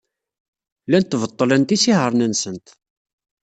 [0.87, 2.67] Llant beṭṭlent isihaṛen-nsent.